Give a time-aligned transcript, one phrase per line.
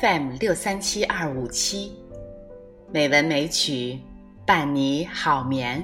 [0.00, 1.92] FM 六三七二五七，
[2.92, 3.98] 美文美曲
[4.46, 5.82] 伴你好眠。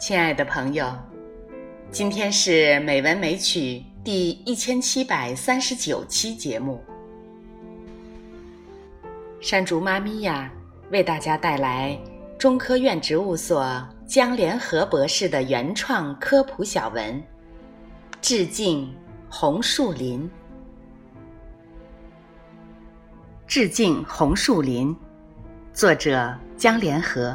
[0.00, 0.92] 亲爱的朋友，
[1.90, 6.82] 今天是美文美曲第一千七百三十九期节目。
[9.40, 10.52] 山竹妈咪呀，
[10.90, 11.96] 为大家带来
[12.38, 17.22] 中科院植物所江联合博士的原创科普小文，
[18.20, 18.92] 致敬
[19.30, 20.28] 红树林。
[23.48, 24.94] 致敬红树林，
[25.72, 27.34] 作者江连和。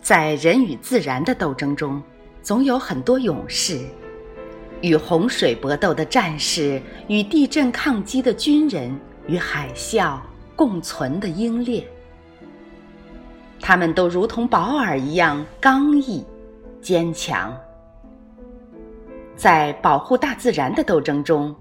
[0.00, 2.00] 在人与自然的斗争中，
[2.40, 3.80] 总有很多勇士，
[4.80, 10.16] 与洪水搏斗的战士，与地震抗击的军人，与海啸
[10.54, 11.84] 共存的英烈。
[13.58, 16.24] 他们都如同保尔一样刚毅、
[16.80, 17.52] 坚强。
[19.34, 21.52] 在保护大自然的斗争中。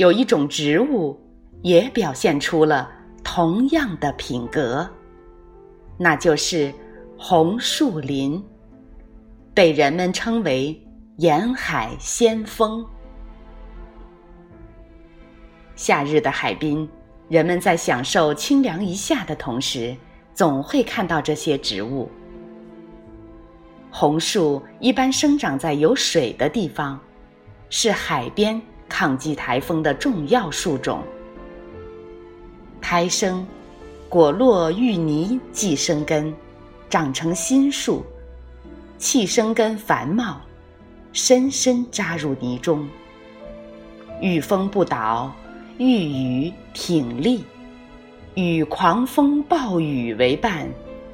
[0.00, 1.14] 有一种植物，
[1.60, 2.90] 也表现出了
[3.22, 4.88] 同样的品格，
[5.98, 6.72] 那就是
[7.18, 8.42] 红树林，
[9.52, 10.82] 被人们称为
[11.18, 12.82] 沿海先锋。
[15.76, 16.88] 夏日的海滨，
[17.28, 19.94] 人们在享受清凉一夏的同时，
[20.32, 22.08] 总会看到这些植物。
[23.90, 26.98] 红树一般生长在有水的地方，
[27.68, 28.58] 是海边。
[28.90, 31.02] 抗击台风的重要树种，
[32.82, 33.46] 胎生，
[34.08, 36.34] 果落淤泥即生根，
[36.90, 38.04] 长成新树，
[38.98, 40.40] 气生根繁茂，
[41.12, 42.86] 深深扎入泥中。
[44.20, 45.32] 遇风不倒，
[45.78, 47.42] 遇雨挺立，
[48.34, 50.68] 与狂风暴雨为伴，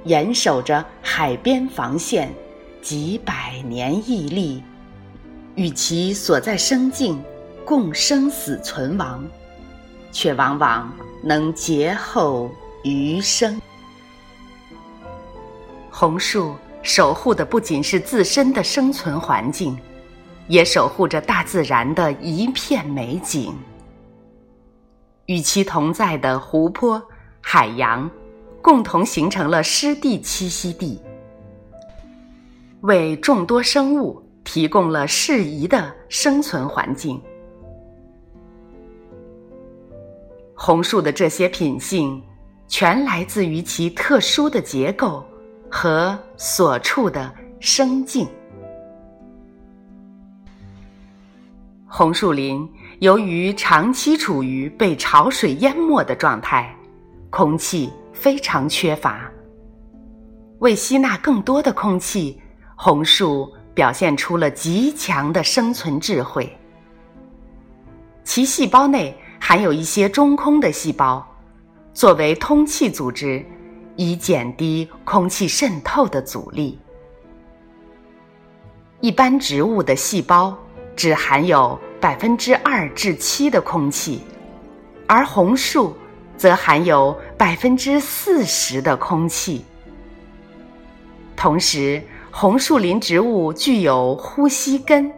[0.05, 2.33] 严守着海边防线，
[2.83, 4.61] 几百年屹立，
[5.55, 7.23] 与其所在生境。
[7.67, 9.27] 共生死存亡，
[10.13, 10.91] 却往往
[11.21, 12.49] 能劫后
[12.85, 13.61] 余生。
[15.91, 19.77] 红树守护的不仅是自身的生存环境，
[20.47, 23.53] 也守护着大自然的一片美景。
[25.25, 27.03] 与其同在的湖泊、
[27.41, 28.09] 海洋，
[28.63, 31.03] 共同形成了湿地栖息地，
[32.83, 37.21] 为众多生物提供了适宜的生存环境。
[40.59, 42.21] 红树的这些品性，
[42.67, 45.23] 全来自于其特殊的结构
[45.71, 47.31] 和所处的
[47.61, 48.27] 生境。
[51.87, 52.67] 红树林
[53.01, 56.75] 由于长期处于被潮水淹没的状态，
[57.29, 59.31] 空气非常缺乏。
[60.61, 62.41] 为吸纳更多的空气，
[62.75, 66.51] 红树表现出了极强的生存智慧。
[68.25, 69.15] 其细胞内。
[69.49, 71.25] 含有一些中空的细胞，
[71.95, 73.47] 作为通气组织，
[73.95, 76.77] 以减低空气渗透的阻力。
[79.01, 80.53] 一般植物的细胞
[80.97, 84.21] 只含有百分之二至七的空气，
[85.07, 85.97] 而红树
[86.37, 89.65] 则含有百分之四十的空气。
[91.37, 92.03] 同时，
[92.33, 95.09] 红树林植物具有呼吸根，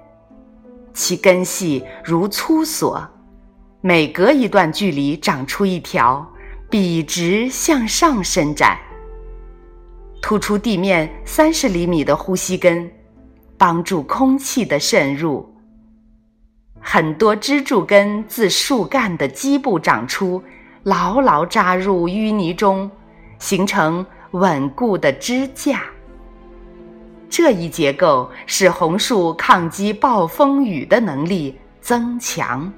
[0.92, 3.08] 其根系如粗索。
[3.80, 6.26] 每隔一段距离长出一条
[6.68, 8.76] 笔直向上伸展、
[10.20, 12.90] 突出地面三十厘米的呼吸根，
[13.56, 15.48] 帮助空气的渗入。
[16.80, 20.42] 很多支柱根自树干的基部长出，
[20.82, 22.90] 牢牢扎入淤泥中，
[23.38, 25.82] 形成稳固的支架。
[27.30, 32.72] 这一结构使红树抗击暴风雨的能力增强。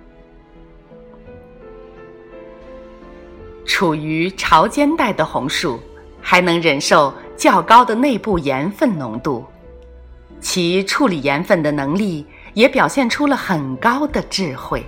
[3.71, 5.79] 处于潮间带的红树，
[6.21, 9.47] 还能忍受较高的内部盐分浓度，
[10.41, 14.85] 其处理盐分的能力也表现出了很高的智慧。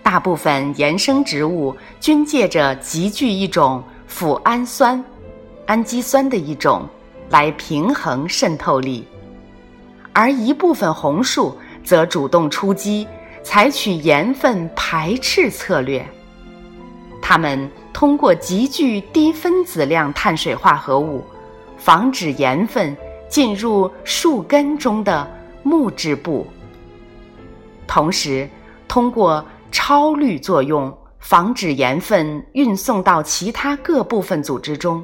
[0.00, 5.04] 大部分盐生植物均借着集聚一种腐氨酸、
[5.66, 6.88] 氨基酸的一种
[7.30, 9.04] 来平衡渗透力，
[10.12, 13.08] 而一部分红树则主动出击，
[13.42, 16.06] 采取盐分排斥策略。
[17.22, 21.24] 它们通过极具低分子量碳水化合物，
[21.78, 22.94] 防止盐分
[23.28, 25.26] 进入树根中的
[25.62, 26.46] 木质部，
[27.86, 28.46] 同时
[28.88, 35.02] 通过超滤作用防止盐分运送到其他各部分组织中，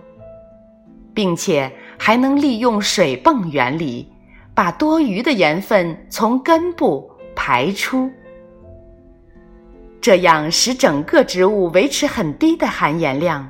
[1.15, 4.07] 并且还能利用水泵原理，
[4.55, 8.11] 把多余的盐分从根部排出。
[10.01, 13.49] 这样使整个植物维持很低的含盐量，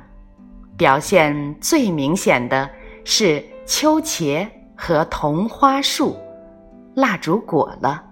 [0.75, 2.69] 表现最明显的
[3.05, 6.17] 是秋茄和同花树、
[6.95, 8.03] 蜡烛果了。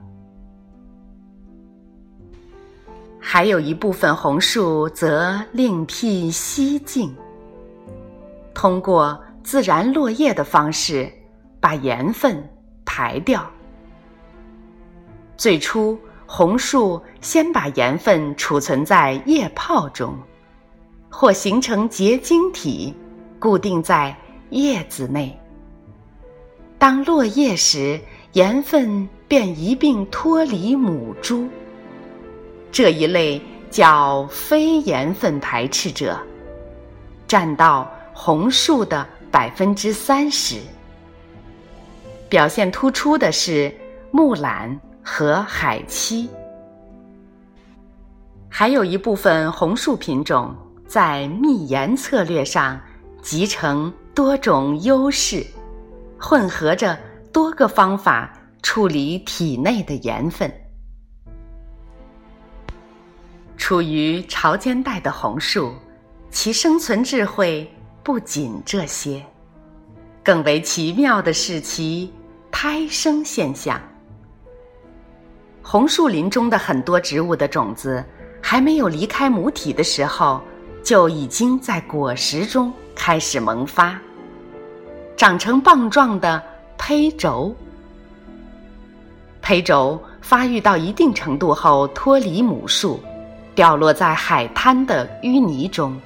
[3.19, 7.13] 还有一部分红树则另辟蹊径，
[8.53, 11.11] 通过自然落叶的方式
[11.59, 12.47] 把盐分
[12.85, 13.45] 排掉。
[15.35, 15.97] 最初。
[16.29, 20.13] 红树先把盐分储存在叶泡中，
[21.09, 22.93] 或形成结晶体，
[23.39, 24.15] 固定在
[24.49, 25.35] 叶子内。
[26.77, 27.99] 当落叶时，
[28.33, 31.47] 盐分便一并脱离母株。
[32.73, 33.41] 这一类
[33.71, 36.19] 叫非盐分排斥者，
[37.25, 40.57] 占到红树的百分之三十。
[42.27, 43.73] 表现突出的是
[44.11, 44.77] 木兰。
[45.09, 46.29] 和海漆，
[48.49, 50.53] 还有一部分红树品种
[50.85, 52.77] 在密盐策略上
[53.21, 55.43] 集成多种优势，
[56.19, 56.99] 混合着
[57.31, 60.51] 多个方法处理体内的盐分。
[63.55, 65.73] 处于潮间带的红树，
[66.29, 67.65] 其生存智慧
[68.03, 69.25] 不仅这些，
[70.21, 72.13] 更为奇妙的是其
[72.51, 73.81] 胎生现象。
[75.69, 78.01] 红树林中的很多植物的种子，
[78.41, 80.41] 还没有离开母体的时候，
[80.81, 83.99] 就已经在果实中开始萌发，
[85.17, 86.41] 长成棒状的
[86.77, 87.53] 胚轴。
[89.41, 93.01] 胚轴发育到一定程度后，脱离母树，
[93.53, 95.99] 掉落在海滩的淤泥中，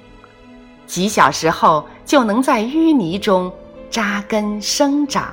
[0.87, 3.53] 几小时后就能在淤泥中
[3.91, 5.31] 扎根生长，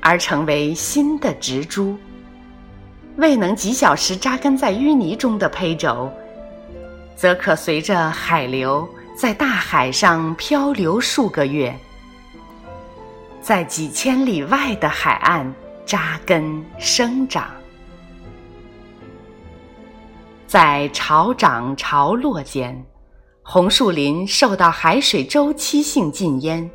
[0.00, 1.94] 而成为新的植株。
[3.16, 6.12] 未能几小时扎根在淤泥中的胚轴，
[7.16, 8.86] 则可随着海流
[9.16, 11.74] 在大海上漂流数个月，
[13.40, 15.50] 在几千里外的海岸
[15.86, 17.50] 扎根生长。
[20.46, 22.84] 在潮涨潮落间，
[23.42, 26.70] 红树林受到海水周期性禁烟，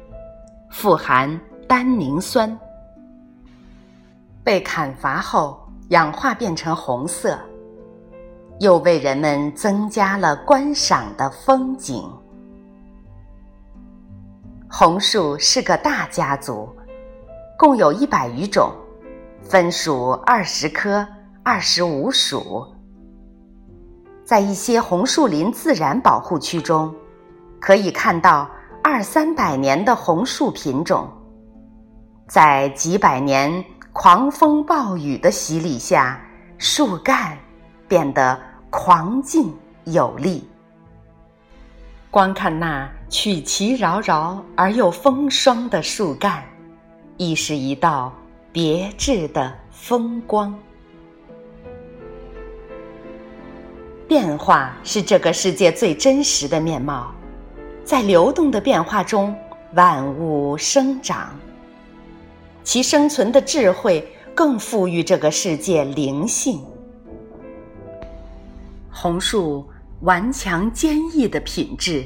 [0.72, 2.60] 富含单宁酸，
[4.44, 5.61] 被砍伐后。
[5.92, 7.38] 氧化变成红色，
[8.62, 12.10] 又为人们增加了观赏的风景。
[14.70, 16.70] 红树是个大家族，
[17.60, 18.72] 共有一百余种，
[19.42, 21.06] 分属二十科、
[21.44, 22.66] 二十五属。
[24.24, 26.96] 在一些红树林自然保护区中，
[27.60, 28.50] 可以看到
[28.82, 31.06] 二三百年的红树品种，
[32.30, 33.62] 在几百年。
[33.94, 36.20] 狂风暴雨的洗礼下，
[36.58, 37.38] 树干
[37.90, 38.40] 变得
[38.70, 39.54] 狂劲
[39.84, 40.48] 有力。
[42.10, 46.42] 光看那曲奇饶饶而又风霜的树干，
[47.18, 48.14] 亦是一道
[48.52, 50.58] 别致的风光。
[54.08, 57.14] 变化是这个世界最真实的面貌，
[57.84, 59.36] 在流动的变化中，
[59.74, 61.38] 万物生长。
[62.64, 66.62] 其生存的智慧更赋予这个世界灵性。
[68.90, 69.68] 红树
[70.02, 72.06] 顽强坚毅的品质，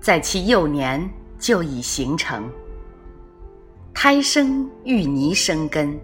[0.00, 2.48] 在其幼年就已形成。
[3.92, 5.98] 胎生淤泥生根，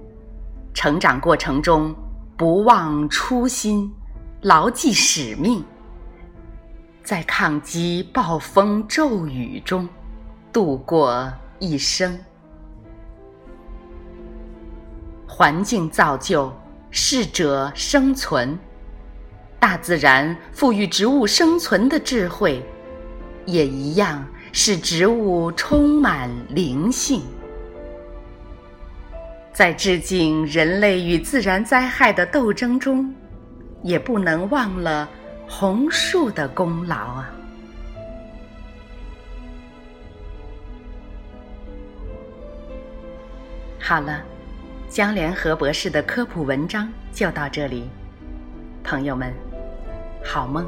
[0.72, 1.94] 成长过程中
[2.36, 3.92] 不忘初心，
[4.42, 5.64] 牢记使命，
[7.04, 9.88] 在抗击暴风骤雨中
[10.52, 12.18] 度过一生。
[15.36, 16.52] 环境造就，
[16.92, 18.56] 适者生存。
[19.58, 22.64] 大自然赋予植物生存的智慧，
[23.44, 27.20] 也一样使植物充满灵性。
[29.52, 33.12] 在致敬人类与自然灾害的斗争中，
[33.82, 35.08] 也不能忘了
[35.48, 37.30] 红树的功劳啊！
[43.80, 44.22] 好了。
[44.94, 47.90] 江联合博士的科普文章就到这里，
[48.84, 49.34] 朋友们，
[50.22, 50.64] 好梦。